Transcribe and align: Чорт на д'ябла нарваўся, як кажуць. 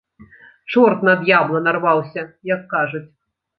Чорт 0.73 1.03
на 1.09 1.13
д'ябла 1.27 1.61
нарваўся, 1.67 2.21
як 2.55 2.67
кажуць. 2.75 3.07